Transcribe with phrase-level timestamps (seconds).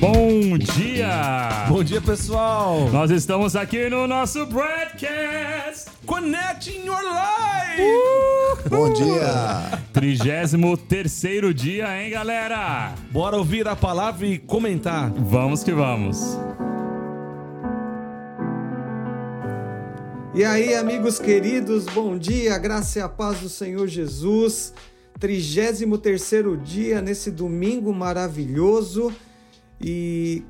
[0.00, 1.66] Bom dia!
[1.68, 2.88] Bom dia, pessoal!
[2.90, 7.82] Nós estamos aqui no nosso broadcast Connecting Your Life!
[7.82, 8.68] Uh!
[8.70, 9.78] Bom dia!
[9.92, 12.94] 33 dia, hein, galera?
[13.10, 15.10] Bora ouvir a palavra e comentar.
[15.10, 16.38] Vamos que vamos.
[20.34, 24.72] E aí, amigos queridos, bom dia, graça e a paz do Senhor Jesus.
[25.18, 25.84] 33
[26.64, 29.12] dia nesse domingo maravilhoso.
[29.80, 30.44] E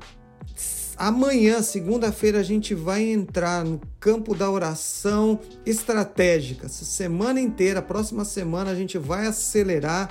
[0.97, 6.65] amanhã, segunda-feira, a gente vai entrar no campo da oração estratégica.
[6.65, 10.09] Essa semana inteira, próxima semana, a gente vai acelerar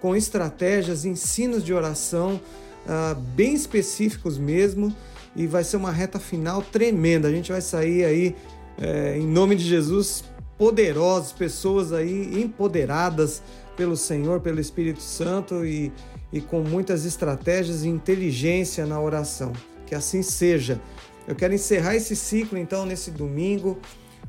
[0.00, 2.40] com estratégias, ensinos de oração
[2.86, 4.94] uh, bem específicos mesmo.
[5.36, 7.28] E vai ser uma reta final tremenda.
[7.28, 8.36] A gente vai sair aí,
[8.80, 10.22] é, em nome de Jesus,
[10.56, 13.42] poderosos, pessoas aí empoderadas
[13.76, 15.92] pelo Senhor, pelo Espírito Santo e
[16.34, 19.52] e com muitas estratégias e inteligência na oração.
[19.86, 20.80] Que assim seja.
[21.28, 23.78] Eu quero encerrar esse ciclo então nesse domingo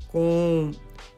[0.09, 0.69] com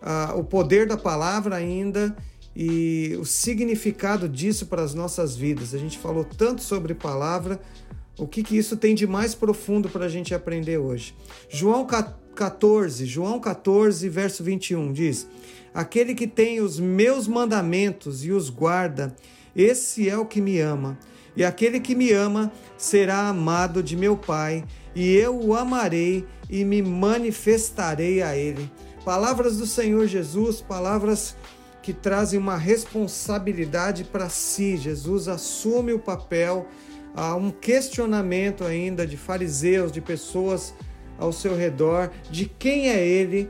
[0.02, 2.16] ah, o poder da palavra ainda
[2.56, 5.74] e o significado disso para as nossas vidas.
[5.74, 7.60] A gente falou tanto sobre palavra,
[8.18, 11.14] o que, que isso tem de mais profundo para a gente aprender hoje.
[11.50, 15.28] João 14, João 14, verso 21 diz:
[15.74, 19.14] Aquele que tem os meus mandamentos e os guarda,
[19.58, 20.98] esse é o que me ama.
[21.36, 24.64] E aquele que me ama será amado de meu Pai,
[24.96, 28.72] e eu o amarei e me manifestarei a ele.
[29.04, 31.36] Palavras do Senhor Jesus, palavras
[31.82, 34.78] que trazem uma responsabilidade para si.
[34.78, 36.68] Jesus assume o papel.
[37.16, 40.74] Há um questionamento ainda de fariseus, de pessoas
[41.18, 43.50] ao seu redor, de quem é ele,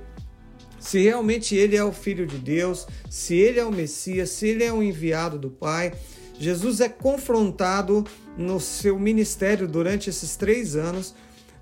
[0.79, 4.63] se realmente ele é o Filho de Deus, se ele é o Messias, se ele
[4.63, 5.93] é o enviado do Pai.
[6.39, 8.05] Jesus é confrontado
[8.37, 11.15] no seu ministério durante esses três anos,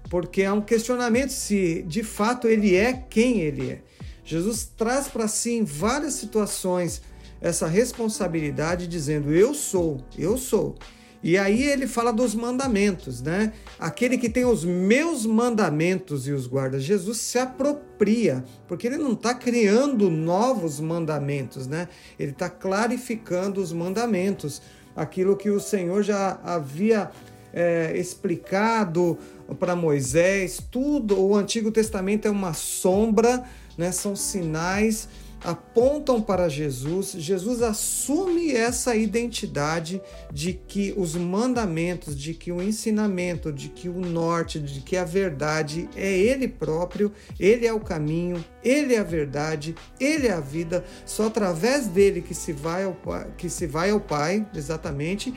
[0.10, 3.82] porque há um questionamento se de fato ele é quem ele é.
[4.24, 7.02] Jesus traz para si em várias situações
[7.40, 10.76] essa responsabilidade, dizendo: Eu sou, eu sou.
[11.26, 13.52] E aí ele fala dos mandamentos, né?
[13.80, 16.80] Aquele que tem os meus mandamentos e os guarda.
[16.80, 21.88] Jesus se apropria, porque ele não está criando novos mandamentos, né?
[22.20, 24.62] Ele está clarificando os mandamentos,
[24.96, 27.10] aquilo que o Senhor já havia
[27.52, 29.18] é, explicado
[29.60, 30.62] para Moisés.
[30.70, 33.44] Tudo, o Antigo Testamento é uma sombra,
[33.76, 33.92] né?
[33.92, 35.10] São sinais
[35.46, 40.02] apontam para Jesus, Jesus assume essa identidade
[40.34, 45.04] de que os mandamentos, de que o ensinamento, de que o norte, de que a
[45.04, 50.40] verdade é Ele próprio, Ele é o caminho, Ele é a verdade, Ele é a
[50.40, 52.98] vida, só através dele que se vai ao,
[53.38, 55.32] que se vai ao Pai, exatamente,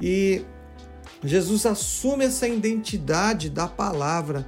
[0.00, 0.42] e
[1.22, 4.46] Jesus assume essa identidade da palavra.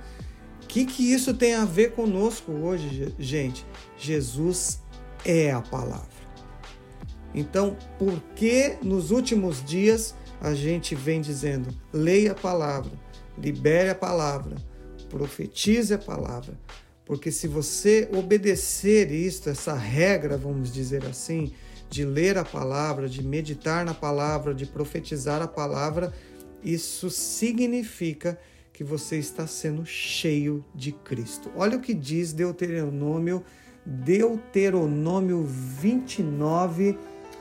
[0.62, 3.64] O que, que isso tem a ver conosco hoje, gente?
[3.96, 4.80] Jesus
[5.26, 6.06] é a palavra.
[7.34, 12.92] Então, por que nos últimos dias a gente vem dizendo: leia a palavra,
[13.36, 14.56] libere a palavra,
[15.10, 16.58] profetize a palavra?
[17.04, 21.52] Porque se você obedecer isto, essa regra, vamos dizer assim,
[21.90, 26.12] de ler a palavra, de meditar na palavra, de profetizar a palavra,
[26.64, 28.38] isso significa
[28.72, 31.50] que você está sendo cheio de Cristo.
[31.56, 33.44] Olha o que diz Deuteronômio
[33.86, 36.98] Deuteronômio 29,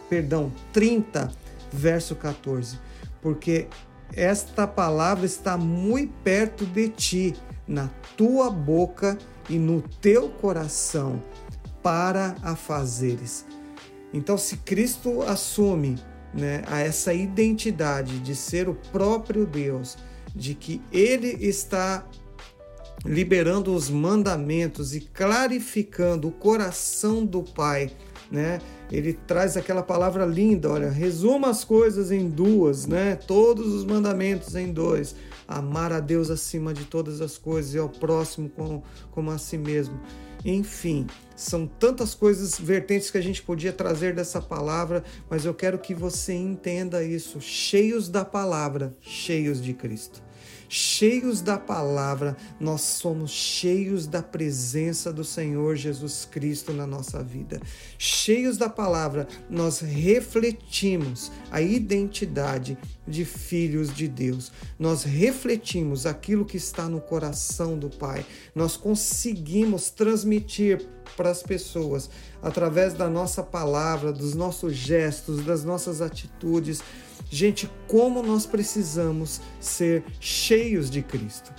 [0.07, 1.31] perdão, 30,
[1.73, 2.79] verso 14.
[3.21, 3.67] Porque
[4.13, 7.35] esta palavra está muito perto de ti,
[7.67, 9.17] na tua boca
[9.49, 11.21] e no teu coração,
[11.81, 13.45] para a fazeres.
[14.13, 15.95] Então, se Cristo assume
[16.33, 19.97] né, a essa identidade de ser o próprio Deus,
[20.35, 22.05] de que Ele está
[23.05, 27.91] liberando os mandamentos e clarificando o coração do Pai,
[28.31, 28.59] né?
[28.91, 33.15] Ele traz aquela palavra linda, olha, resuma as coisas em duas, né?
[33.15, 35.15] Todos os mandamentos em dois.
[35.47, 39.57] Amar a Deus acima de todas as coisas e ao próximo como, como a si
[39.57, 39.99] mesmo.
[40.43, 45.79] Enfim, são tantas coisas vertentes que a gente podia trazer dessa palavra, mas eu quero
[45.79, 50.24] que você entenda isso, cheios da palavra, cheios de Cristo
[50.69, 57.59] cheios da palavra, nós somos cheios da presença do Senhor Jesus Cristo na nossa vida.
[57.97, 62.77] Cheios da palavra, nós refletimos a identidade
[63.07, 64.51] de filhos de Deus.
[64.79, 68.25] Nós refletimos aquilo que está no coração do Pai.
[68.53, 70.85] Nós conseguimos transmitir
[71.15, 72.09] para as pessoas
[72.41, 76.81] através da nossa palavra, dos nossos gestos, das nossas atitudes
[77.29, 81.53] Gente, como nós precisamos ser cheios de Cristo.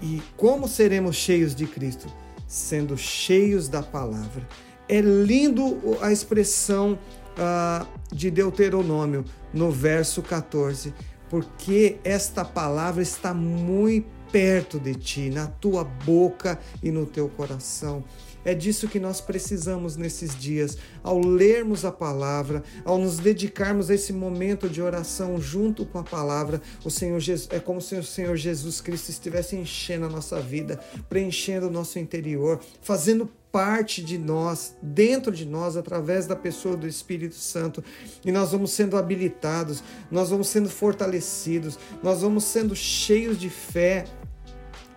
[0.00, 2.06] E como seremos cheios de Cristo?
[2.46, 4.48] Sendo cheios da palavra.
[4.88, 6.98] É lindo a expressão
[7.36, 10.94] uh, de Deuteronômio no verso 14,
[11.28, 18.04] porque esta palavra está muito perto de ti, na tua boca e no teu coração.
[18.48, 23.94] É disso que nós precisamos nesses dias, ao lermos a palavra, ao nos dedicarmos a
[23.94, 26.58] esse momento de oração junto com a palavra.
[26.82, 30.80] O Senhor Jesus, é como se o Senhor Jesus Cristo estivesse enchendo a nossa vida,
[31.10, 36.86] preenchendo o nosso interior, fazendo parte de nós, dentro de nós, através da pessoa do
[36.86, 37.82] Espírito Santo.
[38.24, 44.04] E nós vamos sendo habilitados, nós vamos sendo fortalecidos, nós vamos sendo cheios de fé,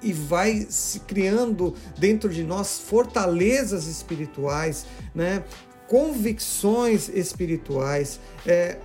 [0.01, 5.43] e vai se criando dentro de nós fortalezas espirituais, né?
[5.87, 8.77] convicções espirituais, é,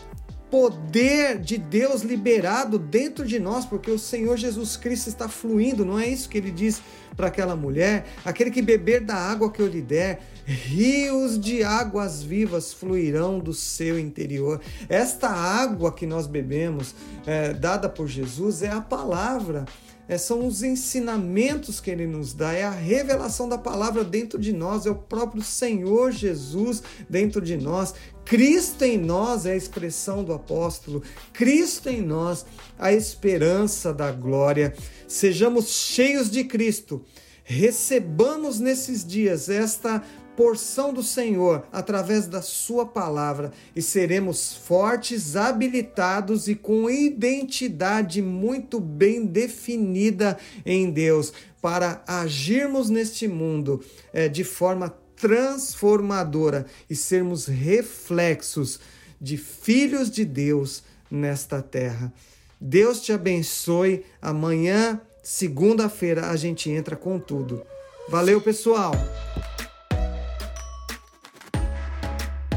[0.50, 5.98] poder de Deus liberado dentro de nós, porque o Senhor Jesus Cristo está fluindo, não
[5.98, 6.80] é isso que ele diz
[7.16, 8.06] para aquela mulher?
[8.24, 13.52] Aquele que beber da água que eu lhe der, rios de águas vivas fluirão do
[13.52, 14.60] seu interior.
[14.88, 16.94] Esta água que nós bebemos,
[17.26, 19.64] é, dada por Jesus, é a palavra
[20.08, 24.52] é, são os ensinamentos que ele nos dá, é a revelação da palavra dentro de
[24.52, 27.94] nós, é o próprio Senhor Jesus dentro de nós.
[28.24, 32.44] Cristo em nós é a expressão do apóstolo, Cristo em nós,
[32.78, 34.74] a esperança da glória.
[35.06, 37.04] Sejamos cheios de Cristo,
[37.44, 40.02] recebamos nesses dias esta
[40.36, 48.78] porção do Senhor através da Sua palavra e seremos fortes, habilitados e com identidade muito
[48.78, 58.78] bem definida em Deus para agirmos neste mundo é, de forma transformadora e sermos reflexos
[59.20, 62.12] de filhos de Deus nesta terra.
[62.60, 64.04] Deus te abençoe.
[64.20, 67.62] Amanhã, segunda-feira, a gente entra com tudo.
[68.08, 68.92] Valeu, pessoal!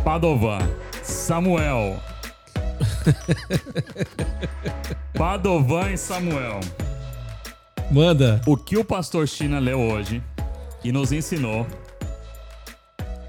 [0.09, 0.57] Padovan,
[1.03, 2.01] Samuel.
[5.13, 6.59] Padovan e Samuel.
[7.91, 8.41] Manda.
[8.47, 10.23] O que o pastor China leu hoje
[10.83, 11.67] e nos ensinou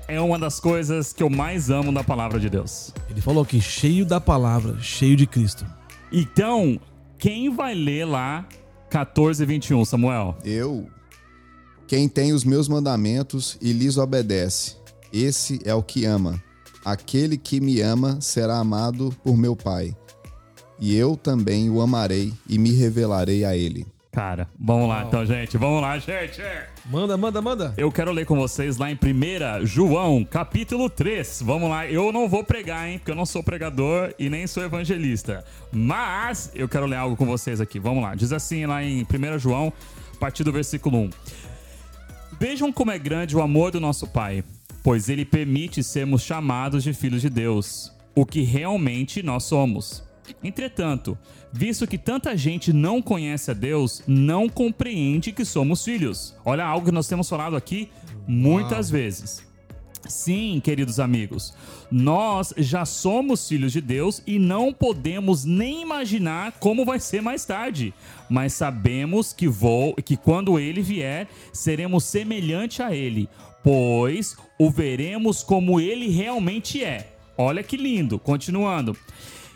[0.08, 2.94] é uma das coisas que eu mais amo da palavra de Deus.
[3.10, 5.66] Ele falou que cheio da palavra, cheio de Cristo.
[6.10, 6.80] Então,
[7.18, 8.48] quem vai ler lá
[8.88, 10.34] 14 e 21, Samuel?
[10.42, 10.88] Eu.
[11.86, 14.76] Quem tem os meus mandamentos e lhes obedece,
[15.12, 16.42] esse é o que ama.
[16.84, 19.94] Aquele que me ama será amado por meu Pai,
[20.78, 23.86] e eu também o amarei e me revelarei a ele.
[24.12, 25.56] Cara, vamos lá então, gente.
[25.56, 26.42] Vamos lá, gente.
[26.90, 27.74] Manda, manda, manda.
[27.76, 31.42] Eu quero ler com vocês lá em 1 João, capítulo 3.
[31.44, 31.86] Vamos lá.
[31.86, 32.98] Eu não vou pregar, hein?
[32.98, 35.44] Porque eu não sou pregador e nem sou evangelista.
[35.70, 37.78] Mas eu quero ler algo com vocês aqui.
[37.78, 38.16] Vamos lá.
[38.16, 39.72] Diz assim lá em 1 João,
[40.12, 41.10] a partir do versículo 1.
[42.40, 44.42] Vejam como é grande o amor do nosso Pai
[44.82, 50.02] pois ele permite sermos chamados de filhos de Deus, o que realmente nós somos.
[50.42, 51.18] Entretanto,
[51.52, 56.34] visto que tanta gente não conhece a Deus, não compreende que somos filhos.
[56.44, 57.88] Olha algo que nós temos falado aqui
[58.26, 59.00] muitas Uau.
[59.00, 59.50] vezes.
[60.08, 61.54] Sim, queridos amigos,
[61.90, 67.44] nós já somos filhos de Deus e não podemos nem imaginar como vai ser mais
[67.44, 67.92] tarde,
[68.28, 73.28] mas sabemos que vou que quando ele vier, seremos semelhante a ele,
[73.62, 77.14] pois o veremos como ele realmente é.
[77.36, 78.96] Olha que lindo, continuando.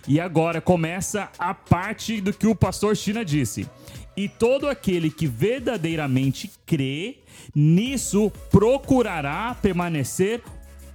[0.06, 3.68] E agora começa a parte do que o pastor China disse.
[4.16, 7.18] E todo aquele que verdadeiramente crê
[7.54, 10.42] nisso procurará permanecer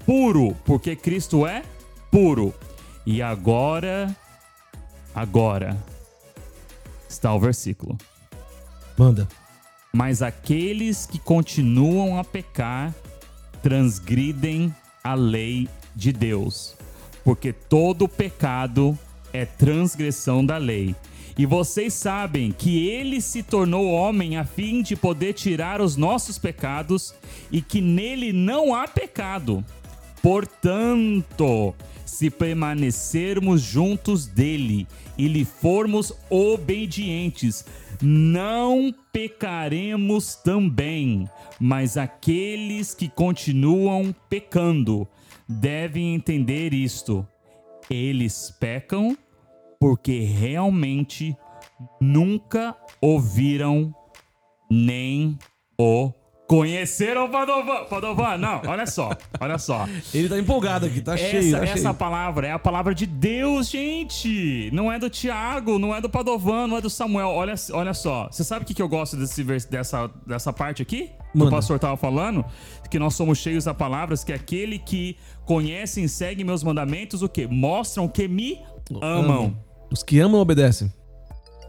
[0.06, 1.64] puro, porque Cristo é
[2.12, 2.54] puro.
[3.06, 4.16] E agora,
[5.14, 5.78] agora
[7.08, 7.98] está o versículo.
[8.98, 9.28] Manda.
[9.92, 12.94] Mas aqueles que continuam a pecar
[13.62, 16.76] transgridem a lei de Deus,
[17.24, 18.98] porque todo pecado
[19.34, 20.96] é transgressão da lei.
[21.38, 26.38] E vocês sabem que ele se tornou homem a fim de poder tirar os nossos
[26.38, 27.14] pecados
[27.50, 29.64] e que nele não há pecado.
[30.22, 31.74] Portanto,
[32.06, 34.86] se permanecermos juntos dele
[35.18, 37.64] e lhe formos obedientes,
[38.02, 41.28] não pecaremos também,
[41.60, 45.08] mas aqueles que continuam pecando
[45.48, 47.28] devem entender isto.
[47.90, 49.18] Eles pecam
[49.80, 51.36] porque realmente
[52.00, 53.94] nunca ouviram
[54.70, 55.38] nem
[55.78, 56.12] o
[56.50, 57.84] Conheceram o Padovan?
[57.86, 59.88] Padovan, não, olha só, olha só.
[60.12, 61.94] Ele tá empolgado aqui, tá cheio, Essa, tá essa cheio.
[61.94, 64.68] palavra é a palavra de Deus, gente.
[64.74, 67.28] Não é do Tiago, não é do Padovan, não é do Samuel.
[67.28, 68.28] Olha, olha só.
[68.32, 71.12] Você sabe o que, que eu gosto desse, dessa, dessa parte aqui?
[71.32, 72.44] Que o pastor tava falando?
[72.90, 77.30] Que nós somos cheios da palavras, que aquele que conhece e segue meus mandamentos, o
[77.30, 77.46] quê?
[77.46, 78.60] Mostram que me
[79.00, 79.56] amam.
[79.92, 80.92] Os que amam obedecem.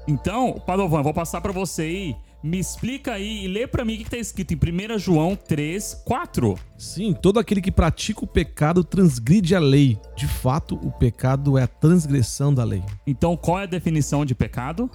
[0.08, 2.16] Então, Padovan, vou passar pra você aí.
[2.42, 4.56] Me explica aí e lê pra mim o que, que tá escrito em
[4.94, 6.58] 1 João 3, 4.
[6.78, 9.98] Sim, todo aquele que pratica o pecado transgride a lei.
[10.16, 12.82] De fato, o pecado é a transgressão da lei.
[13.06, 14.90] Então, qual é a definição de pecado?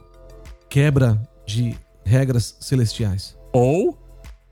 [0.68, 3.38] Quebra de regras celestiais.
[3.54, 3.98] Ou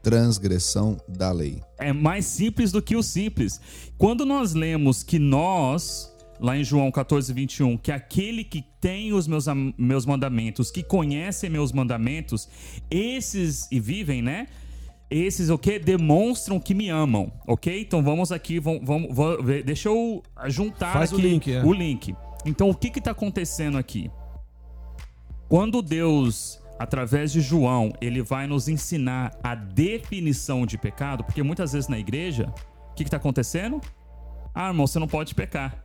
[0.04, 1.62] Transgressão da lei.
[1.80, 3.60] é mais simples do que o simples.
[3.98, 6.13] Quando nós lemos que nós,
[6.44, 9.46] lá em João 14, 21, que aquele que tem os meus,
[9.78, 12.50] meus mandamentos, que conhece meus mandamentos,
[12.92, 14.48] esses e vivem, né?
[15.10, 17.82] Esses o que demonstram que me amam, ok?
[17.82, 21.64] Então vamos aqui, vamos, vamos, ver- deixa eu juntar Faz o aqui link, é.
[21.64, 22.14] o link.
[22.46, 24.12] Então o que que tá acontecendo aqui?
[25.48, 31.72] Quando Deus, através de João, ele vai nos ensinar a definição de pecado, porque muitas
[31.72, 32.54] vezes na igreja,
[32.92, 33.80] o que está acontecendo?
[34.54, 35.82] Ah, irmão, você não pode pecar.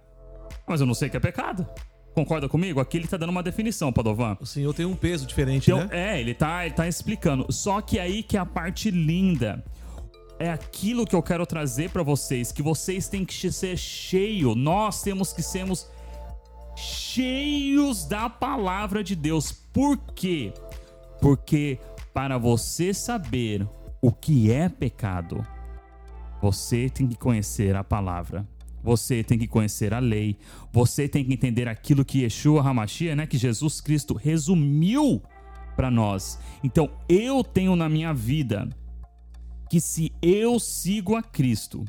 [0.66, 1.66] Mas eu não sei o que é pecado.
[2.14, 2.80] Concorda comigo?
[2.80, 4.36] Aqui ele está dando uma definição, Padovan.
[4.40, 6.14] O Senhor tem um peso diferente, Então, né?
[6.16, 7.46] é, ele tá, ele tá explicando.
[7.52, 9.64] Só que aí que é a parte linda.
[10.40, 14.54] É aquilo que eu quero trazer para vocês, que vocês têm que ser cheio.
[14.54, 15.88] Nós temos que sermos
[16.76, 19.52] cheios da palavra de Deus.
[19.52, 20.52] Por quê?
[21.20, 21.78] Porque
[22.14, 23.66] para você saber
[24.00, 25.44] o que é pecado,
[26.40, 28.46] você tem que conhecer a palavra.
[28.88, 30.38] Você tem que conhecer a lei.
[30.72, 35.22] Você tem que entender aquilo que Yeshua Hamashia, né, que Jesus Cristo resumiu
[35.76, 36.38] para nós.
[36.64, 38.66] Então, eu tenho na minha vida
[39.68, 41.84] que se eu sigo a Cristo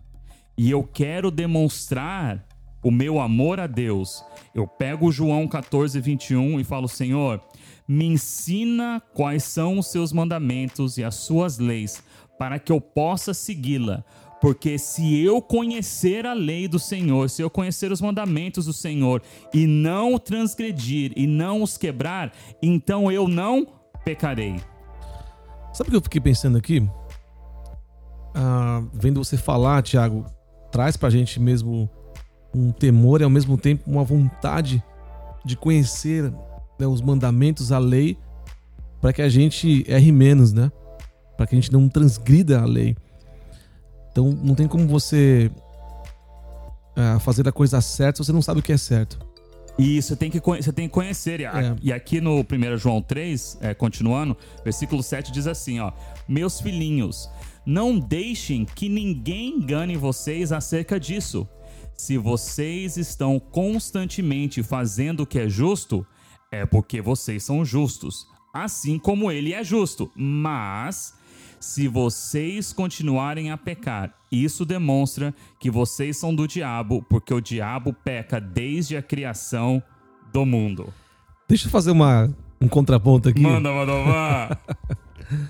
[0.58, 2.46] e eu quero demonstrar
[2.84, 4.22] o meu amor a Deus,
[4.53, 7.41] eu pego João 14, 21 e falo: Senhor,
[7.88, 12.03] me ensina quais são os seus mandamentos e as suas leis,
[12.38, 14.03] para que eu possa segui-la.
[14.41, 19.22] Porque se eu conhecer a lei do Senhor, se eu conhecer os mandamentos do Senhor
[19.53, 22.31] e não transgredir e não os quebrar,
[22.62, 23.67] então eu não
[24.05, 24.55] pecarei.
[25.74, 26.89] Sabe o que eu fiquei pensando aqui?
[28.34, 30.25] Ah, vendo você falar, Thiago,
[30.72, 31.89] traz pra gente mesmo
[32.55, 34.84] um temor e ao mesmo tempo uma vontade
[35.43, 36.31] de conhecer
[36.79, 38.17] né, os mandamentos, a lei,
[39.01, 40.72] para que a gente erre menos, né?
[41.38, 42.96] Para que a gente não transgrida a lei.
[44.12, 45.51] Então não tem como você
[46.96, 49.20] ah, fazer a coisa certa se você não sabe o que é certo.
[49.78, 51.39] Isso, você tem que, você tem que conhecer.
[51.39, 51.75] E É.
[51.82, 55.94] E aqui no 1 João 3, é, continuando, versículo 7 diz assim: ó,
[56.28, 57.30] Meus filhinhos,
[57.66, 61.48] não deixem que ninguém engane vocês acerca disso.
[61.96, 66.06] Se vocês estão constantemente fazendo o que é justo,
[66.51, 70.12] é porque vocês são justos, assim como ele é justo.
[70.16, 71.13] Mas
[71.60, 77.94] se vocês continuarem a pecar, isso demonstra que vocês são do diabo, porque o diabo
[77.94, 79.82] peca desde a criação
[80.32, 80.94] do mundo.
[81.48, 82.30] Deixa eu fazer uma,
[82.62, 83.42] um contraponto aqui.
[83.42, 84.58] Manda, Madovan!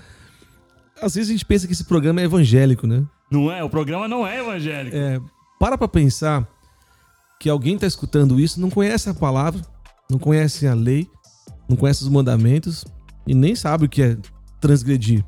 [1.00, 3.06] Às vezes a gente pensa que esse programa é evangélico, né?
[3.30, 3.62] não é?
[3.62, 4.96] O programa não é evangélico.
[4.96, 5.20] É,
[5.58, 6.46] para pra pensar
[7.38, 9.62] que alguém tá escutando isso, não conhece a palavra,
[10.10, 11.08] não conhece a lei,
[11.68, 12.84] não conhece os mandamentos
[13.26, 14.18] e nem sabe o que é
[14.60, 15.24] transgredir.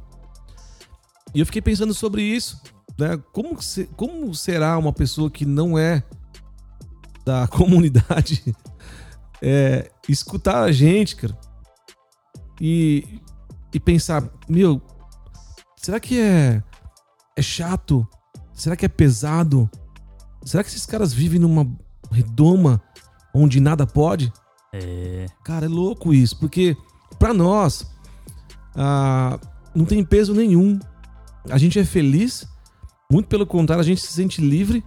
[1.34, 2.60] E eu fiquei pensando sobre isso,
[2.98, 3.18] né?
[3.32, 6.02] Como, se- como será uma pessoa que não é
[7.24, 8.54] da comunidade
[9.40, 11.36] é, escutar a gente, cara,
[12.60, 13.20] e,
[13.72, 14.80] e pensar, meu,
[15.76, 16.62] será que é,
[17.36, 18.06] é chato?
[18.52, 19.68] Será que é pesado?
[20.44, 21.66] Será que esses caras vivem numa
[22.10, 22.80] redoma
[23.34, 24.32] onde nada pode?
[24.72, 25.26] É.
[25.44, 26.76] Cara, é louco isso, porque
[27.18, 27.86] pra nós
[28.74, 29.38] ah,
[29.74, 30.78] não tem peso nenhum.
[31.50, 32.46] A gente é feliz,
[33.10, 34.84] muito pelo contrário, a gente se sente livre,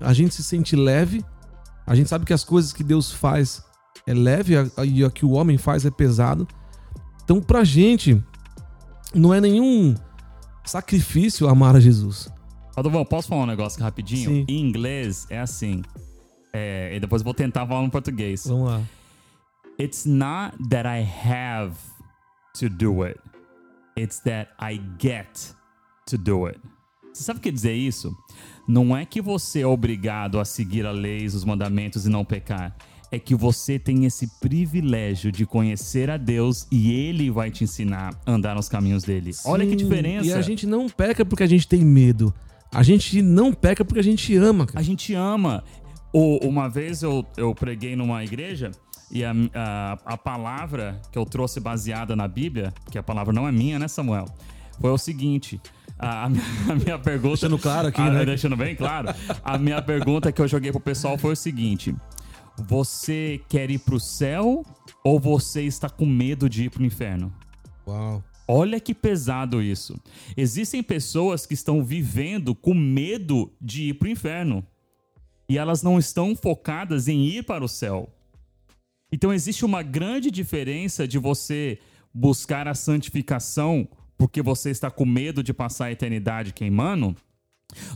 [0.00, 1.24] a gente se sente leve,
[1.86, 3.62] a gente sabe que as coisas que Deus faz
[4.06, 6.46] é leve a- e o que o homem faz é pesado.
[7.24, 8.22] Então, pra gente,
[9.14, 9.94] não é nenhum
[10.64, 12.28] sacrifício amar a Jesus.
[12.74, 14.30] Padovão, posso falar um negócio rapidinho?
[14.30, 14.44] Sim.
[14.48, 15.82] Em inglês é assim.
[16.52, 18.44] É, e depois vou tentar falar no português.
[18.46, 18.80] Vamos lá.
[19.80, 21.74] It's not that I have
[22.58, 23.18] to do it.
[23.98, 25.54] It's that I get
[26.10, 26.58] to do it.
[27.12, 28.14] Você sabe o que dizer isso?
[28.68, 32.76] Não é que você é obrigado a seguir a leis, os mandamentos e não pecar.
[33.12, 38.14] é que você tem esse privilégio de conhecer a Deus e Ele vai te ensinar
[38.24, 39.32] a andar nos caminhos dele.
[39.44, 40.28] Olha que Sim, diferença.
[40.28, 42.32] E a gente não peca porque a gente tem medo.
[42.72, 44.78] A gente não peca porque a gente ama, cara.
[44.78, 45.64] A gente ama.
[46.12, 48.70] O- uma vez eu, eu preguei numa igreja
[49.10, 53.48] e a, a, a palavra que eu trouxe baseada na Bíblia, que a palavra não
[53.48, 54.26] é minha, né, Samuel?
[54.80, 55.60] Foi o seguinte.
[56.00, 57.36] A, a minha, a minha pergunta.
[57.48, 58.24] Deixando claro aqui, Ah, né?
[58.24, 59.08] Deixando bem claro.
[59.44, 61.94] A minha pergunta que eu joguei pro pessoal foi o seguinte:
[62.66, 64.64] Você quer ir pro céu
[65.04, 67.32] ou você está com medo de ir pro inferno?
[67.86, 68.22] Uau.
[68.48, 69.96] Olha que pesado isso.
[70.36, 74.66] Existem pessoas que estão vivendo com medo de ir para o inferno.
[75.48, 78.08] E elas não estão focadas em ir para o céu.
[79.12, 81.78] Então existe uma grande diferença de você
[82.12, 83.88] buscar a santificação
[84.20, 87.16] porque você está com medo de passar a eternidade queimando,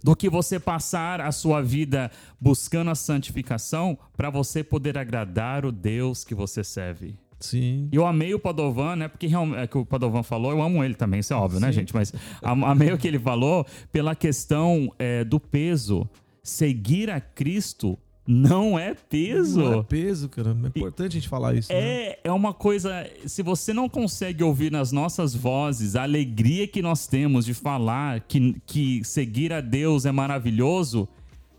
[0.02, 5.71] do que você passar a sua vida buscando a santificação para você poder agradar o
[5.71, 7.14] Deus que você serve.
[7.38, 7.90] Sim.
[7.93, 9.07] E eu amei o Padovan, né?
[9.07, 11.71] Porque realmente é que o Padovan falou, eu amo ele também, isso é óbvio, né,
[11.71, 11.95] gente?
[11.95, 12.11] Mas
[12.43, 16.09] am- amei o que ele falou pela questão é, do peso.
[16.43, 19.61] Seguir a Cristo não é peso.
[19.61, 20.57] Não é peso, cara.
[20.64, 21.73] É importante a gente falar isso.
[21.73, 21.78] né?
[21.78, 23.07] É, é uma coisa.
[23.26, 28.21] Se você não consegue ouvir nas nossas vozes a alegria que nós temos de falar
[28.21, 31.07] que, que seguir a Deus é maravilhoso,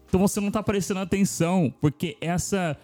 [0.08, 2.76] então você não está prestando atenção, porque essa.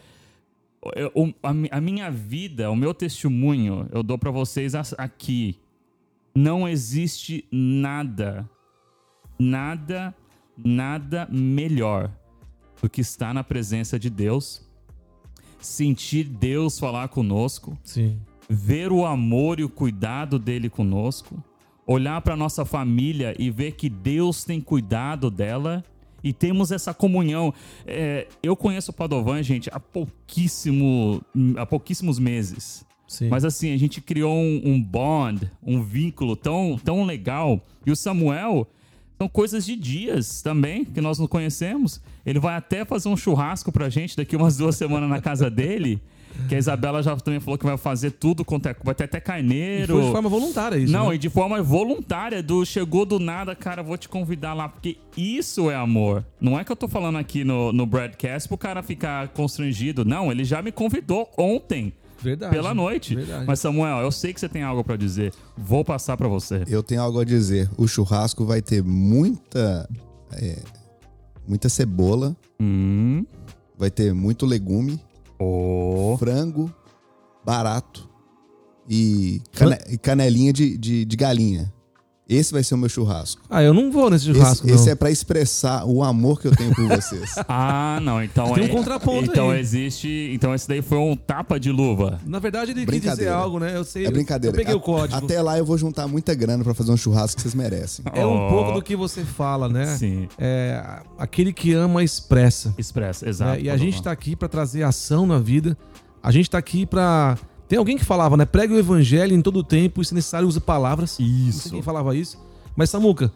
[1.15, 5.57] o- a, mi- a minha vida, o meu testemunho, eu dou para vocês aqui.
[6.35, 8.49] Não existe nada,
[9.39, 10.15] nada,
[10.57, 12.11] nada melhor
[12.81, 14.61] do que estar na presença de Deus,
[15.59, 18.19] sentir Deus falar conosco, Sim.
[18.49, 21.41] ver o amor e o cuidado dele conosco,
[21.85, 25.83] olhar para nossa família e ver que Deus tem cuidado dela
[26.23, 27.53] e temos essa comunhão.
[27.85, 31.21] É, eu conheço o Padovan, gente, há, pouquíssimo,
[31.57, 32.85] há pouquíssimos meses.
[33.07, 33.27] Sim.
[33.27, 37.61] Mas assim, a gente criou um, um bond, um vínculo tão, tão legal.
[37.85, 38.67] E o Samuel
[39.21, 42.01] são coisas de dias também, que nós não conhecemos.
[42.25, 46.01] Ele vai até fazer um churrasco pra gente daqui umas duas semanas na casa dele.
[46.49, 49.19] Que a Isabela já também falou que vai fazer tudo, quanto é- vai ter até
[49.19, 49.93] E carneiro.
[49.93, 50.91] foi de forma voluntária isso.
[50.91, 51.15] Não, né?
[51.15, 55.69] e de forma voluntária, do chegou do nada, cara, vou te convidar lá, porque isso
[55.69, 56.25] é amor.
[56.39, 60.03] Não é que eu tô falando aqui no, no broadcast pro cara ficar constrangido.
[60.03, 62.53] Não, ele já me convidou ontem, Verdade.
[62.55, 63.15] pela noite.
[63.15, 63.45] Verdade.
[63.45, 65.33] Mas, Samuel, eu sei que você tem algo pra dizer.
[65.57, 66.63] Vou passar pra você.
[66.67, 67.69] Eu tenho algo a dizer.
[67.77, 69.89] O churrasco vai ter muita.
[70.33, 70.59] é,
[71.47, 73.25] muita cebola, Hum.
[73.77, 75.03] vai ter muito legume,
[75.39, 76.15] Oh.
[76.19, 76.71] frango
[77.43, 78.07] barato
[78.89, 81.73] e, cane- e canelinha de, de, de galinha.
[82.33, 83.41] Esse vai ser o meu churrasco.
[83.49, 86.55] Ah, eu não vou nesse churrasco, esse, esse é pra expressar o amor que eu
[86.55, 87.35] tenho por vocês.
[87.47, 88.23] Ah, não.
[88.23, 89.59] Então Tem um é- contraponto Então aí.
[89.59, 90.31] existe.
[90.33, 92.19] Então esse daí foi um tapa de luva.
[92.25, 93.35] Na verdade, ele quis dizer Brincadeira.
[93.35, 93.75] algo, né?
[93.75, 94.05] Eu sei.
[94.05, 94.55] É brincadeira.
[94.55, 95.17] Eu peguei A- o código.
[95.17, 98.05] Até lá eu vou juntar muita grana pra fazer um churrasco que vocês merecem.
[98.13, 98.49] É um Oh.
[98.49, 99.97] pouco do que você fala, né?
[99.97, 100.27] Sim.
[100.37, 100.81] É,
[101.17, 102.73] aquele que ama expressa.
[102.77, 103.29] Expressa, né?
[103.31, 103.59] exato.
[103.61, 105.77] E a gente tá aqui pra trazer ação na vida.
[106.23, 107.37] A gente tá aqui pra.
[107.71, 108.43] Tem alguém que falava, né?
[108.43, 111.11] Pregue o evangelho em todo o tempo e, se necessário, use palavras.
[111.17, 111.69] Não sei Isso.
[111.69, 112.37] quem falava isso.
[112.75, 113.31] Mas, Samuca,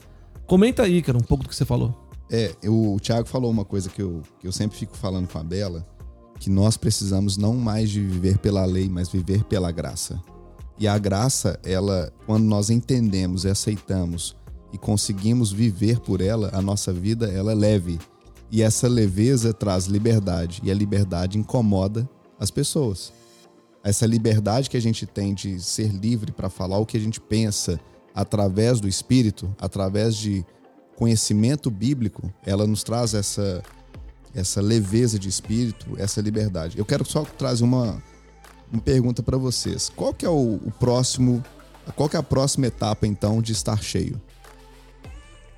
[0.45, 1.95] comenta aí, cara, um pouco do que você falou.
[2.29, 5.39] É, eu- o Thiago falou uma coisa que eu, que eu sempre fico falando com
[5.39, 5.87] a Bela,
[6.37, 10.21] que nós precisamos não mais de viver pela lei, mas viver pela graça.
[10.77, 14.35] E a graça, ela, quando nós entendemos e aceitamos
[14.73, 17.97] e conseguimos viver por ela, a nossa vida, ela é leve.
[18.51, 22.05] E essa leveza traz liberdade, e a liberdade incomoda
[22.37, 23.13] as pessoas.
[23.85, 27.21] Essa liberdade que a gente tem de ser livre para falar o que a gente
[27.21, 27.79] pensa
[28.13, 30.43] através do Espírito, através de
[30.97, 33.63] conhecimento bíblico, ela nos traz essa
[34.35, 36.77] essa leveza de espírito, essa liberdade.
[36.77, 38.03] Eu quero só trazer uma,
[38.71, 39.89] uma pergunta para vocês.
[39.95, 41.41] Qual que é o, o próximo,
[41.95, 44.21] qual que é a próxima etapa então de estar cheio,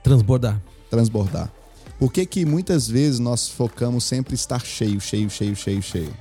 [0.03, 0.61] Transbordar.
[0.91, 1.51] transbordar?
[1.97, 6.13] Por que que muitas vezes nós focamos sempre em estar cheio, cheio, cheio, cheio, cheio?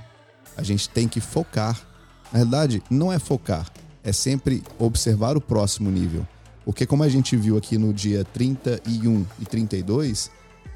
[0.57, 1.87] A gente tem que focar.
[2.33, 3.71] Na verdade, não é focar,
[4.03, 6.27] é sempre observar o próximo nível.
[6.65, 10.31] Porque como a gente viu aqui no dia 31 e 32,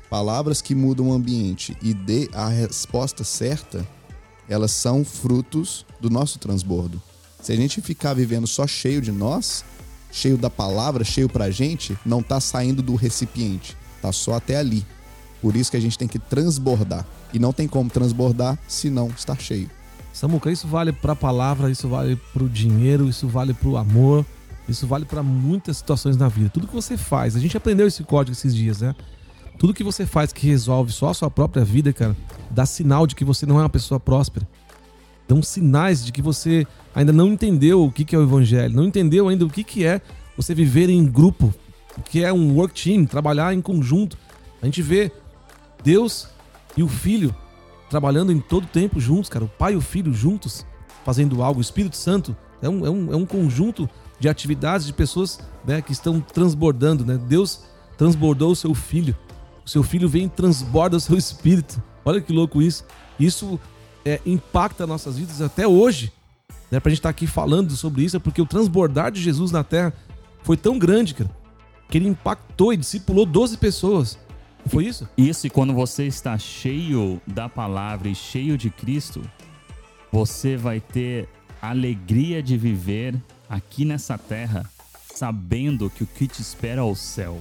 [0.09, 3.87] palavras que mudam o ambiente e dê a resposta certa,
[4.49, 7.01] elas são frutos do nosso transbordo.
[7.43, 9.65] Se a gente ficar vivendo só cheio de nós,
[10.13, 14.85] cheio da palavra, cheio pra gente, não tá saindo do recipiente, tá só até ali.
[15.41, 17.07] Por isso que a gente tem que transbordar.
[17.33, 19.71] E não tem como transbordar se não estar cheio.
[20.13, 24.27] Samuca, isso vale pra palavra, isso vale pro dinheiro, isso vale pro amor,
[24.69, 26.51] isso vale pra muitas situações na vida.
[26.51, 28.95] Tudo que você faz, a gente aprendeu esse código esses dias, né?
[29.59, 32.17] Tudo que você faz que resolve só a sua própria vida, cara,
[32.51, 34.47] dá sinal de que você não é uma pessoa próspera.
[35.29, 39.29] dão sinais de que você ainda não entendeu o que é o evangelho, não entendeu
[39.29, 40.01] ainda o que é
[40.37, 41.55] você viver em grupo,
[41.97, 44.19] o que é um work team, trabalhar em conjunto.
[44.61, 45.13] A gente vê
[45.85, 46.27] Deus
[46.77, 47.35] e o Filho
[47.91, 49.45] trabalhando em todo tempo juntos, cara.
[49.45, 50.65] O Pai e o Filho juntos
[51.05, 51.59] fazendo algo.
[51.59, 55.83] O Espírito Santo é um, é um, é um conjunto de atividades de pessoas né,
[55.83, 57.05] que estão transbordando.
[57.05, 57.19] Né?
[57.19, 57.65] Deus
[57.99, 59.17] transbordou o seu Filho.
[59.67, 61.83] O seu Filho vem e transborda o seu Espírito.
[62.05, 62.85] Olha que louco isso.
[63.19, 63.59] Isso
[64.05, 66.13] é, impacta nossas vidas até hoje.
[66.71, 66.79] Né?
[66.79, 69.65] Pra gente estar tá aqui falando sobre isso, é porque o transbordar de Jesus na
[69.65, 69.93] Terra
[70.43, 71.31] foi tão grande, cara,
[71.89, 74.19] que ele impactou e discipulou 12 pessoas.
[74.67, 75.09] Foi isso?
[75.17, 79.23] Isso, e quando você está cheio da palavra e cheio de Cristo,
[80.13, 81.29] você vai ter
[81.61, 83.15] alegria de viver
[83.49, 84.69] aqui nessa terra,
[85.15, 87.41] sabendo que o que te espera é o céu.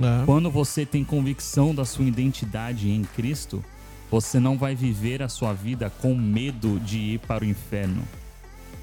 [0.00, 0.24] É.
[0.24, 3.64] Quando você tem convicção da sua identidade em Cristo,
[4.10, 8.02] você não vai viver a sua vida com medo de ir para o inferno.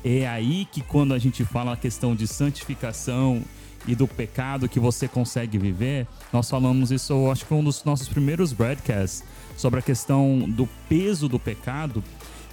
[0.03, 3.43] É aí que quando a gente fala a questão de santificação
[3.87, 7.83] e do pecado que você consegue viver, nós falamos isso, acho que foi um dos
[7.83, 9.23] nossos primeiros broadcasts,
[9.57, 12.03] sobre a questão do peso do pecado,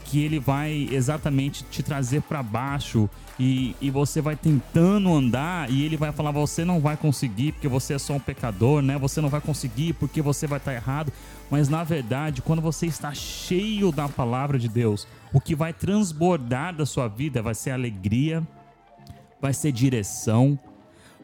[0.04, 5.84] que ele vai exatamente te trazer para baixo e, e você vai tentando andar e
[5.84, 8.96] ele vai falar você não vai conseguir porque você é só um pecador, né?
[8.98, 11.12] Você não vai conseguir porque você vai estar tá errado.
[11.50, 16.74] Mas na verdade, quando você está cheio da palavra de Deus, o que vai transbordar
[16.74, 18.42] da sua vida vai ser alegria,
[19.40, 20.58] vai ser direção,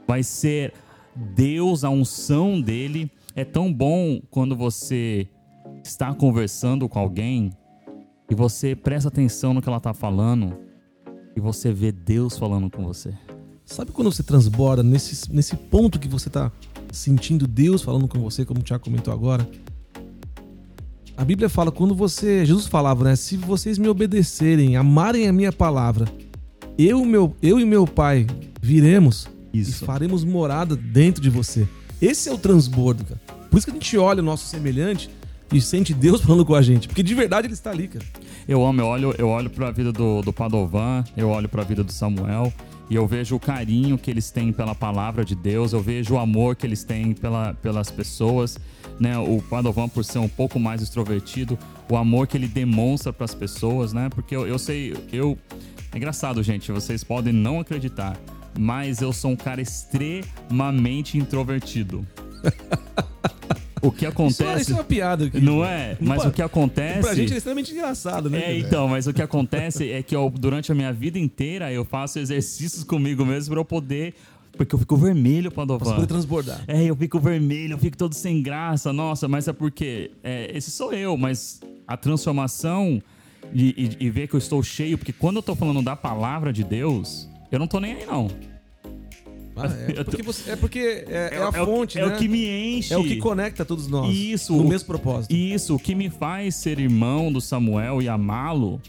[0.07, 0.73] vai ser
[1.15, 3.11] Deus, a unção dele.
[3.35, 5.29] É tão bom quando você
[5.83, 7.53] está conversando com alguém
[8.31, 10.57] e você presta atenção no que ela está falando
[11.37, 13.13] e você vê Deus falando com você.
[13.65, 16.53] Sabe quando você transborda nesse, nesse ponto que você está
[16.93, 19.49] sentindo Deus falando com você, como o Tiago comentou agora?
[21.17, 23.17] A Bíblia fala quando você, Jesus falava, né?
[23.17, 26.07] Se vocês me obedecerem, amarem a minha palavra,
[26.77, 28.27] eu, meu, eu e meu Pai
[28.61, 29.85] viremos isso.
[29.85, 31.67] E faremos morada dentro de você.
[32.01, 33.21] Esse é o transbordo, cara.
[33.51, 35.09] Por isso que a gente olha o nosso semelhante
[35.53, 36.89] e sente Deus falando com a gente.
[36.89, 38.05] Porque de verdade ele está ali, cara.
[38.47, 41.63] Eu amo, eu olho, eu olho para a vida do, do Padovan, eu olho para
[41.63, 42.53] a vida do Samuel
[42.91, 46.19] e eu vejo o carinho que eles têm pela palavra de Deus, eu vejo o
[46.19, 48.59] amor que eles têm pela, pelas pessoas,
[49.01, 49.17] né?
[49.17, 51.59] O Padovan por ser um pouco mais extrovertido,
[51.91, 54.09] o amor que ele demonstra para as pessoas, né?
[54.11, 55.39] Porque eu, eu sei, eu
[55.93, 58.19] é engraçado, gente, vocês podem não acreditar,
[58.59, 62.07] mas eu sou um cara extremamente introvertido.
[63.83, 64.43] o que acontece.
[64.43, 65.27] Isso, isso é uma piada.
[65.27, 65.97] Aqui, não é?
[66.01, 67.01] Mas Pô, o que acontece.
[67.01, 68.53] Pra gente é extremamente engraçado, né?
[68.53, 71.85] É, então, mas o que acontece é que eu, durante a minha vida inteira eu
[71.85, 74.15] faço exercícios comigo mesmo pra eu poder.
[74.57, 75.97] Porque eu fico vermelho, Padovan.
[75.97, 76.63] Pra transbordar.
[76.69, 78.93] É, eu fico vermelho, eu fico todo sem graça.
[78.93, 80.13] Nossa, mas é porque.
[80.23, 83.03] É, esse sou eu, mas a transformação
[83.53, 86.53] e, e, e ver que eu estou cheio, porque quando eu tô falando da palavra
[86.53, 88.29] de Deus, eu não tô nem aí, não.
[89.57, 92.13] Ah, é, porque você, é, porque é, é, é a fonte, é, né?
[92.13, 92.93] É o que me enche.
[92.93, 94.15] É o que conecta todos nós.
[94.15, 94.55] Isso.
[94.55, 95.33] No mesmo propósito.
[95.35, 95.75] Isso.
[95.75, 98.81] O que me faz ser irmão do Samuel e amá-lo.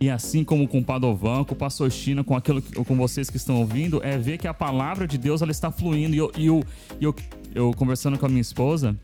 [0.00, 3.36] E assim como com o Padovan, com o Pastor China, com, aquilo, com vocês que
[3.36, 6.14] estão ouvindo, é ver que a palavra de Deus ela está fluindo.
[6.14, 6.64] E eu, e eu,
[7.00, 7.14] eu,
[7.54, 8.96] eu conversando com a minha esposa,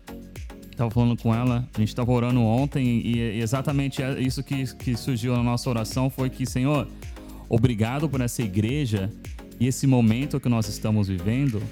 [0.72, 4.96] estava falando com ela, a gente estava orando ontem, e, e exatamente isso que, que
[4.96, 6.88] surgiu na nossa oração foi que, Senhor,
[7.48, 9.10] obrigado por essa igreja
[9.60, 11.62] e esse momento que nós estamos vivendo,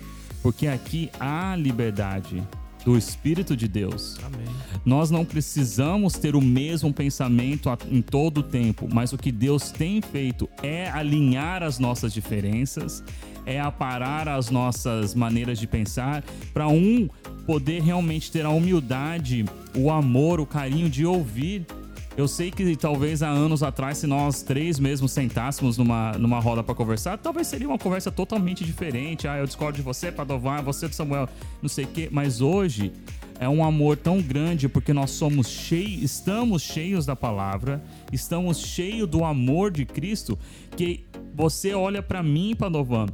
[0.42, 2.42] porque aqui há liberdade
[2.86, 4.16] do Espírito de Deus.
[4.24, 4.46] Amém.
[4.84, 9.72] Nós não precisamos ter o mesmo pensamento em todo o tempo, mas o que Deus
[9.72, 13.02] tem feito é alinhar as nossas diferenças,
[13.44, 17.08] é aparar as nossas maneiras de pensar para um
[17.44, 21.66] poder realmente ter a humildade, o amor, o carinho de ouvir
[22.16, 26.62] eu sei que talvez há anos atrás, se nós três mesmo sentássemos numa, numa roda
[26.62, 29.28] para conversar, talvez seria uma conversa totalmente diferente.
[29.28, 31.28] Ah, eu discordo de você, Padovan, você do Samuel,
[31.60, 32.08] não sei o quê.
[32.10, 32.90] Mas hoje
[33.38, 39.06] é um amor tão grande porque nós somos cheios, estamos cheios da palavra, estamos cheios
[39.06, 40.38] do amor de Cristo,
[40.74, 43.06] que você olha para mim, Padovan,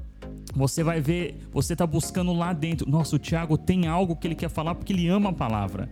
[0.54, 2.88] você vai ver, você tá buscando lá dentro.
[2.88, 5.88] Nossa, o Tiago tem algo que ele quer falar porque ele ama a palavra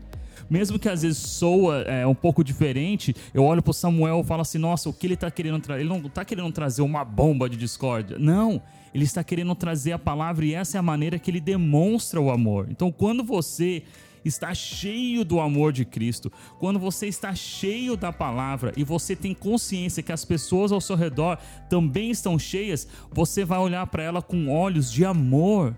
[0.51, 4.43] mesmo que às vezes soa é, um pouco diferente, eu olho pro Samuel e falo
[4.43, 5.83] assim: nossa, o que ele tá querendo trazer?
[5.83, 8.19] Ele não tá querendo trazer uma bomba de discórdia.
[8.19, 8.61] Não.
[8.93, 12.29] Ele está querendo trazer a palavra e essa é a maneira que ele demonstra o
[12.29, 12.67] amor.
[12.69, 13.85] Então, quando você
[14.25, 19.33] está cheio do amor de Cristo, quando você está cheio da palavra e você tem
[19.33, 24.21] consciência que as pessoas ao seu redor também estão cheias, você vai olhar para ela
[24.21, 25.75] com olhos de amor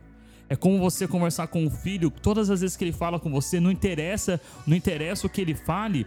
[0.52, 3.58] É como você conversar com o filho, todas as vezes que ele fala com você,
[3.58, 6.06] não interessa, não interessa o que ele fale,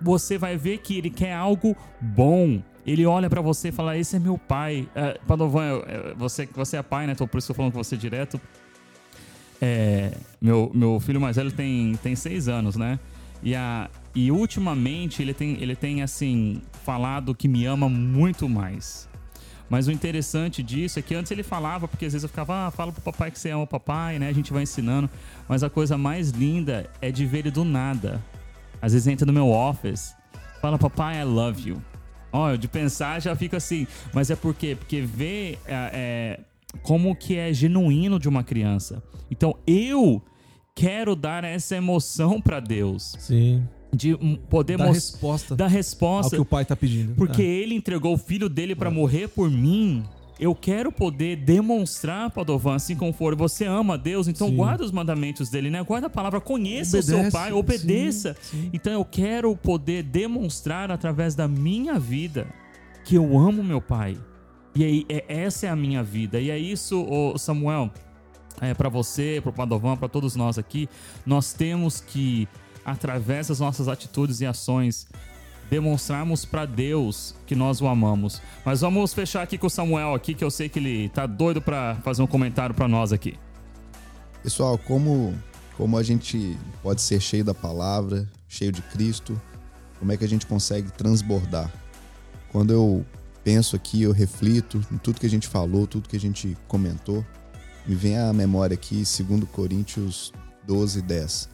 [0.00, 2.62] você vai ver que ele quer algo bom.
[2.86, 4.88] Ele olha para você e fala: "Esse é meu pai".
[4.94, 7.12] É, Padovan, é, você você é pai, né?
[7.12, 8.40] Então por isso eu falando com você direto.
[9.60, 12.98] É, meu, meu filho mais velho tem, tem seis anos, né?
[13.42, 19.06] E, a, e ultimamente ele tem, ele tem, assim, falado que me ama muito mais.
[19.72, 22.70] Mas o interessante disso é que antes ele falava, porque às vezes eu ficava, ah,
[22.70, 24.28] fala pro papai que você ama o papai, né?
[24.28, 25.08] A gente vai ensinando.
[25.48, 28.22] Mas a coisa mais linda é de ver ele do nada.
[28.82, 30.14] Às vezes entra no meu office,
[30.60, 31.82] fala, papai, I love you.
[32.30, 33.86] Olha, de pensar já fica assim.
[34.12, 34.76] Mas é por quê?
[34.78, 36.40] Porque ver é, é,
[36.82, 39.02] como que é genuíno de uma criança.
[39.30, 40.20] Então eu
[40.74, 43.16] quero dar essa emoção para Deus.
[43.18, 43.66] Sim.
[43.94, 44.16] De
[44.48, 44.92] poder mostrar.
[44.94, 46.36] resposta ao resposta.
[46.36, 47.14] que o pai tá pedindo.
[47.14, 47.44] Porque É.
[47.44, 50.02] ele entregou o filho dele para morrer por mim.
[50.40, 53.36] Eu quero poder demonstrar, Padovan, assim como for.
[53.36, 54.56] Você ama Deus, então Sim.
[54.56, 55.82] guarda os mandamentos dele, né?
[55.84, 58.36] Guarda a palavra, conheça o seu Obedece, pai, obedeça.
[58.40, 58.70] sim, sim.
[58.72, 62.46] Então eu quero poder demonstrar através da minha vida
[63.04, 64.16] que eu amo meu pai.
[64.74, 66.40] E aí, é, essa é a minha vida.
[66.40, 67.06] E é isso,
[67.38, 67.90] Samuel,
[68.60, 70.88] é, para você, para o Padovan, para todos nós aqui,
[71.26, 72.48] nós temos que,
[72.84, 75.06] através das nossas atitudes e ações,
[75.70, 78.42] demonstrarmos para Deus que nós o amamos.
[78.64, 81.62] Mas vamos fechar aqui com o Samuel aqui, que eu sei que ele tá doido
[81.62, 83.38] para fazer um comentário para nós aqui.
[84.42, 85.34] Pessoal, como,
[85.76, 89.40] como a gente pode ser cheio da palavra, cheio de Cristo,
[89.98, 91.72] como é que a gente consegue transbordar?
[92.50, 93.06] Quando eu
[93.44, 97.24] penso aqui, eu reflito em tudo que a gente falou, tudo que a gente comentou,
[97.86, 100.32] me vem à memória aqui 2 Coríntios
[100.66, 101.48] 12, 10.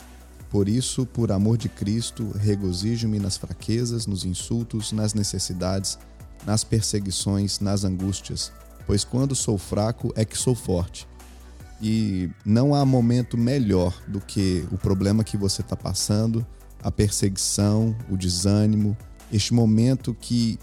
[0.51, 5.99] Por isso, por amor de Cristo, regozijo-me nas fraquezas, nos insultos, nas necessidades,
[6.47, 8.51] nas perseguições, nas angústias,
[8.87, 11.07] pois quando sou fraco é que sou forte.
[11.81, 16.45] E não há momento melhor do que o problema que você está passando,
[16.83, 18.97] a perseguição, o desânimo,
[19.31, 20.59] este momento que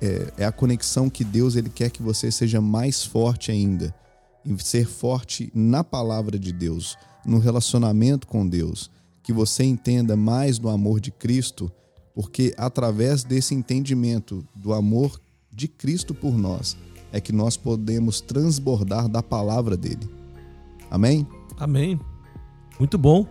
[0.00, 3.94] é, é a conexão que Deus ele quer que você seja mais forte ainda,
[4.44, 8.90] em ser forte na palavra de Deus, no relacionamento com Deus,
[9.22, 11.70] que você entenda mais do amor de Cristo,
[12.14, 15.20] porque através desse entendimento do amor
[15.52, 16.76] de Cristo por nós
[17.12, 20.08] é que nós podemos transbordar da palavra dele.
[20.90, 21.26] Amém?
[21.58, 22.00] Amém.
[22.78, 23.26] Muito bom.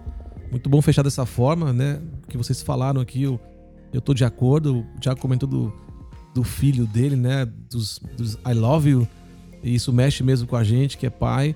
[0.51, 2.01] Muito bom fechar dessa forma, né?
[2.27, 3.39] Que vocês falaram aqui, eu,
[3.91, 4.85] eu tô de acordo.
[4.95, 5.73] O Tiago comentou do,
[6.33, 7.45] do filho dele, né?
[7.45, 9.07] Dos, dos I love you.
[9.63, 11.55] E isso mexe mesmo com a gente, que é pai.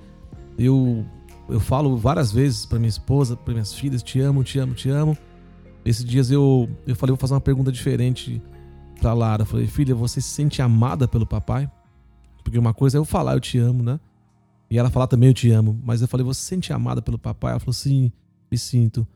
[0.57, 1.05] Eu,
[1.49, 4.89] eu falo várias vezes pra minha esposa, pra minhas filhas, te amo, te amo, te
[4.89, 5.17] amo.
[5.83, 8.41] Esses dias eu, eu falei, vou fazer uma pergunta diferente
[8.99, 9.43] pra Lara.
[9.43, 11.69] Eu falei, filha, você se sente amada pelo papai?
[12.43, 13.99] Porque uma coisa é eu falar, eu te amo, né?
[14.69, 15.79] E ela falar também, eu te amo.
[15.85, 17.51] Mas eu falei, você se sente amada pelo papai?
[17.51, 18.11] Ela falou, sim,
[18.51, 19.07] me sinto.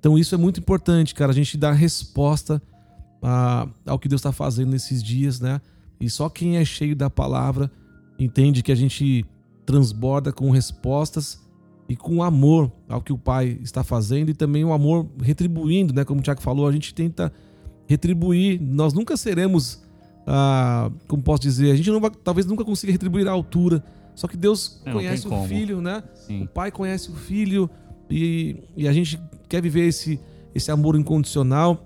[0.00, 1.32] Então isso é muito importante, cara.
[1.32, 2.62] A gente dar resposta
[3.22, 5.60] a- ao que Deus está fazendo nesses dias, né?
[6.00, 7.70] E só quem é cheio da palavra
[8.18, 9.26] entende que a gente
[9.66, 11.44] transborda com respostas
[11.88, 16.04] e com amor ao que o pai está fazendo e também o amor retribuindo, né?
[16.04, 17.32] Como o Tiago falou, a gente tenta
[17.86, 18.60] retribuir.
[18.60, 19.82] Nós nunca seremos,
[20.26, 23.84] ah, como posso dizer, a gente não vai, talvez nunca consiga retribuir à altura.
[24.14, 26.02] Só que Deus É, não conhece o filho, né?
[26.14, 26.44] Sim.
[26.44, 27.70] O pai conhece o filho
[28.10, 30.18] e, e a gente quer viver esse,
[30.54, 31.84] esse amor incondicional.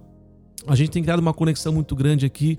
[0.66, 2.58] A gente tem criado uma conexão muito grande aqui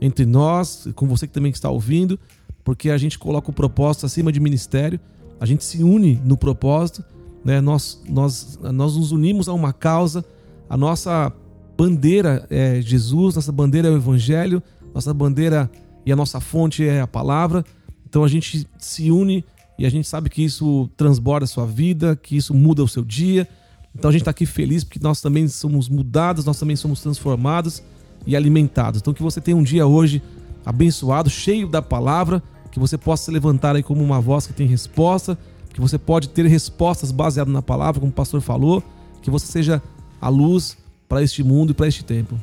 [0.00, 2.18] entre nós, com você que também está ouvindo,
[2.62, 5.00] porque a gente coloca o propósito acima de ministério,
[5.40, 7.04] a gente se une no propósito,
[7.44, 7.60] né?
[7.60, 10.24] nós, nós, nós nos unimos a uma causa,
[10.68, 11.32] a nossa
[11.76, 15.70] bandeira é Jesus, nossa bandeira é o Evangelho, nossa bandeira
[16.04, 17.64] e a nossa fonte é a palavra.
[18.08, 19.44] Então a gente se une
[19.78, 23.04] e a gente sabe que isso transborda a sua vida, que isso muda o seu
[23.04, 23.48] dia.
[23.94, 27.82] Então a gente está aqui feliz porque nós também somos mudados, nós também somos transformados
[28.26, 29.00] e alimentados.
[29.00, 30.20] Então que você tenha um dia hoje
[30.66, 34.66] abençoado, cheio da palavra, que você possa se levantar aí como uma voz que tem
[34.66, 35.38] resposta,
[35.72, 38.82] que você pode ter respostas baseadas na palavra, como o pastor falou,
[39.22, 39.82] que você seja
[40.20, 40.76] a luz
[41.08, 42.38] para este mundo e para este tempo.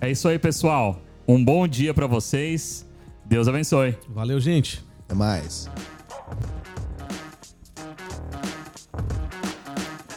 [0.00, 1.00] É isso aí, pessoal.
[1.26, 2.86] Um bom dia para vocês.
[3.24, 3.96] Deus abençoe.
[4.08, 4.84] Valeu, gente.
[5.04, 5.68] Até mais.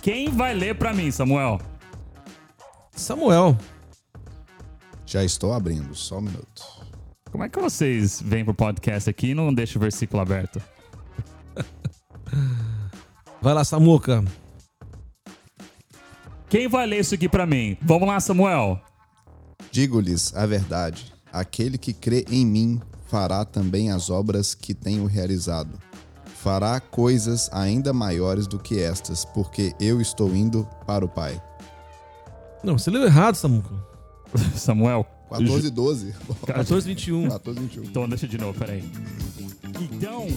[0.01, 1.59] Quem vai ler para mim, Samuel?
[2.91, 3.57] Samuel,
[5.05, 6.78] Já estou abrindo, só um minuto.
[7.31, 10.61] Como é que vocês vêm pro podcast aqui e não deixam o versículo aberto?
[13.41, 14.23] vai lá, Samuca.
[16.49, 17.77] Quem vai ler isso aqui para mim?
[17.81, 18.81] Vamos lá, Samuel.
[19.71, 25.77] Digo-lhes a verdade: aquele que crê em mim fará também as obras que tenho realizado.
[26.25, 31.39] fará coisas ainda maiores do que estas, porque eu estou indo para o Pai.
[32.63, 33.75] Não, você leu errado, Samuca.
[34.55, 35.05] Samuel.
[35.29, 36.13] 14 e 12.
[36.45, 37.29] 14, 21.
[37.29, 37.83] 14 21.
[37.83, 38.83] Então deixa de novo, peraí.
[39.91, 40.27] Então,